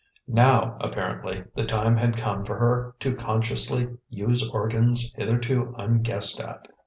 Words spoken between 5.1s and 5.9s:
hitherto